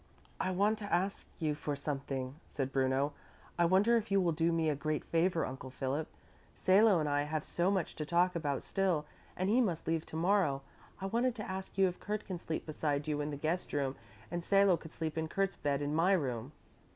"I 0.39 0.49
want 0.49 0.79
to 0.79 0.91
ask 0.91 1.27
you 1.37 1.53
for 1.53 1.75
something," 1.75 2.37
said 2.47 2.71
Bruno. 2.71 3.13
"I 3.59 3.65
wonder 3.65 3.97
if 3.97 4.09
you 4.09 4.19
will 4.19 4.31
do 4.31 4.51
me 4.51 4.67
a 4.67 4.75
great 4.75 5.05
favor, 5.05 5.45
Uncle 5.45 5.69
Philip. 5.69 6.07
Salo 6.55 6.99
and 6.99 7.07
I 7.07 7.21
have 7.21 7.43
so 7.45 7.69
much 7.69 7.95
to 7.97 8.03
talk 8.03 8.35
about 8.35 8.63
still 8.63 9.05
and 9.37 9.47
he 9.47 9.61
must 9.61 9.85
leave 9.85 10.07
to 10.07 10.15
morrow, 10.15 10.63
I 10.99 11.05
wanted 11.05 11.35
to 11.35 11.47
ask 11.47 11.77
you 11.77 11.87
if 11.87 11.99
Kurt 11.99 12.25
can 12.25 12.39
sleep 12.39 12.65
beside 12.65 13.07
you 13.07 13.21
in 13.21 13.29
the 13.29 13.37
guest 13.37 13.73
room 13.73 13.95
and 14.31 14.43
Salo 14.43 14.75
could 14.75 14.91
sleep 14.91 15.19
in 15.19 15.27
Kurt's 15.27 15.55
bed 15.55 15.83
in 15.83 15.93
my 15.93 16.13
room." 16.13 16.51